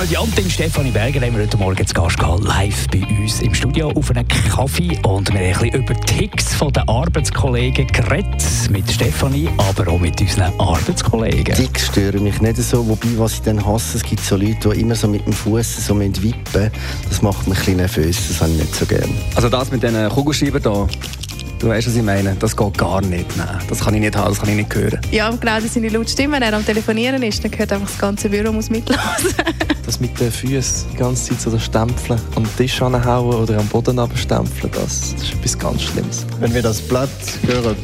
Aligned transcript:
Komödiantin 0.00 0.48
Stefanie 0.48 0.92
Berger 0.92 1.20
haben 1.20 1.36
wir 1.36 1.42
heute 1.42 1.58
Morgen 1.58 1.86
zu 1.86 1.92
Gast 1.92 2.18
gehabt, 2.18 2.42
live 2.42 2.88
bei 2.88 3.02
uns 3.18 3.42
im 3.42 3.52
Studio 3.52 3.90
auf 3.90 4.10
einem 4.10 4.26
Kaffee. 4.26 4.98
Und 5.02 5.30
wir 5.30 5.54
haben 5.54 5.62
ein 5.66 5.72
bisschen 5.72 5.74
über 5.74 5.94
Ticks 6.06 6.58
der 6.58 6.88
Arbeitskollegen 6.88 7.86
geredet. 7.86 8.42
Mit 8.70 8.90
Stefanie, 8.90 9.50
aber 9.58 9.92
auch 9.92 10.00
mit 10.00 10.18
unseren 10.18 10.58
Arbeitskollegen. 10.58 11.54
Ticks 11.54 11.88
stören 11.88 12.22
mich 12.22 12.40
nicht 12.40 12.56
so. 12.56 12.88
Wobei, 12.88 13.08
was 13.18 13.34
ich 13.34 13.42
dann 13.42 13.62
hasse, 13.62 13.98
es 13.98 14.02
gibt 14.02 14.22
so 14.22 14.36
Leute, 14.36 14.70
die 14.70 14.80
immer 14.80 14.94
so 14.94 15.06
mit 15.06 15.26
dem 15.26 15.34
Fuß 15.34 15.86
so 15.86 16.00
wippen 16.00 16.22
müssen. 16.22 16.70
Das 17.10 17.20
macht 17.20 17.46
mich 17.46 17.58
ein 17.58 17.60
bisschen 17.60 17.76
nervös. 17.76 18.28
Das 18.28 18.40
habe 18.40 18.52
ich 18.52 18.56
nicht 18.56 18.74
so 18.74 18.86
gerne. 18.86 19.12
Also 19.34 19.50
das 19.50 19.70
mit 19.70 19.82
diesen 19.82 20.08
Kugelschreiber 20.08 20.60
hier. 20.60 21.19
Du 21.60 21.68
weißt, 21.68 21.88
was 21.88 21.94
ich 21.94 22.02
meine. 22.02 22.34
Das 22.36 22.56
geht 22.56 22.78
gar 22.78 23.02
nicht. 23.02 23.36
Nein, 23.36 23.58
das 23.68 23.80
kann 23.80 23.92
ich 23.92 24.00
nicht 24.00 24.16
haben, 24.16 24.30
das 24.30 24.40
kann 24.40 24.48
ich 24.48 24.56
nicht 24.56 24.74
hören. 24.74 24.98
Ja, 25.10 25.28
genau, 25.28 25.60
das 25.60 25.74
seine 25.74 25.90
laute 25.90 26.08
Stimme. 26.10 26.36
Wenn 26.36 26.42
er 26.42 26.54
am 26.54 26.64
Telefonieren 26.64 27.22
ist, 27.22 27.44
dann 27.44 27.52
hört 27.54 27.70
einfach 27.70 27.86
das 27.86 27.98
ganze 27.98 28.30
Büro 28.30 28.50
muss 28.50 28.70
mitlassen. 28.70 29.34
das 29.84 30.00
mit 30.00 30.18
den 30.18 30.32
Füßen 30.32 30.86
die 30.90 30.96
ganze 30.96 31.30
Zeit 31.30 31.40
so 31.42 31.50
das 31.50 31.62
Stempeln 31.62 32.18
am 32.34 32.44
Tisch 32.56 32.80
anhauen 32.80 33.34
oder 33.34 33.58
am 33.58 33.66
Boden 33.66 33.98
abstempeln, 33.98 34.72
das, 34.72 35.12
das 35.12 35.22
ist 35.22 35.34
etwas 35.34 35.58
ganz 35.58 35.82
Schlimmes. 35.82 36.24
Wenn 36.38 36.54
wir 36.54 36.62
das 36.62 36.80
Blatt 36.80 37.10
hören, 37.46 37.76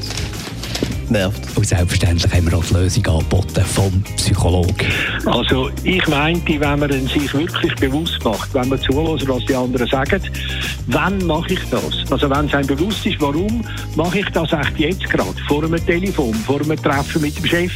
nervt. 1.10 1.40
Und 1.56 1.66
selbstverständlich 1.66 2.32
haben 2.32 2.50
wir 2.50 2.58
auch 2.58 2.64
die 2.64 2.74
Lösung 2.74 3.06
angeboten 3.06 3.64
vom 3.64 4.02
Psychologen. 4.16 4.74
Also 5.26 5.70
ich 5.82 6.06
meinte, 6.08 6.60
wenn 6.60 6.78
man 6.78 6.90
sich 6.90 7.32
wirklich 7.34 7.74
bewusst 7.76 8.22
macht, 8.24 8.52
wenn 8.54 8.68
man 8.68 8.80
zuhört, 8.80 9.26
was 9.28 9.44
die 9.46 9.54
anderen 9.54 9.86
sagen, 9.86 10.22
wann 10.86 11.24
mache 11.26 11.54
ich 11.54 11.60
das? 11.70 12.10
Also 12.10 12.30
wenn 12.30 12.46
es 12.46 12.54
einem 12.54 12.66
bewusst 12.66 13.04
ist, 13.06 13.20
warum 13.20 13.64
mache 13.94 14.20
ich 14.20 14.28
das 14.30 14.52
echt 14.52 14.78
jetzt 14.78 15.10
gerade? 15.10 15.34
Vor 15.48 15.64
einem 15.64 15.84
Telefon, 15.84 16.34
vor 16.34 16.60
einem 16.60 16.80
Treffen 16.80 17.22
mit 17.22 17.36
dem 17.38 17.46
Chef 17.46 17.72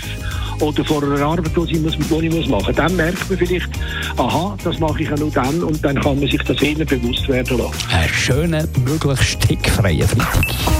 oder 0.60 0.84
vor 0.84 1.02
einer 1.02 1.20
Arbeit, 1.20 1.50
die 1.56 1.74
ich, 1.74 1.80
muss, 1.80 1.96
die 1.96 2.26
ich 2.26 2.34
muss 2.34 2.48
machen 2.48 2.66
muss. 2.66 2.76
Dann 2.76 2.96
merkt 2.96 3.28
man 3.28 3.38
vielleicht, 3.38 3.70
aha, 4.16 4.56
das 4.62 4.78
mache 4.78 5.02
ich 5.02 5.08
ja 5.08 5.16
nur 5.16 5.30
dann 5.30 5.62
und 5.62 5.84
dann 5.84 6.00
kann 6.00 6.20
man 6.20 6.28
sich 6.28 6.42
das 6.42 6.60
eher 6.60 6.84
bewusst 6.84 7.28
werden 7.28 7.58
lassen. 7.58 7.74
Einen 7.90 8.08
schönen, 8.08 8.68
möglichst 8.84 9.24
stickfreien 9.24 10.06
Freitag. 10.06 10.79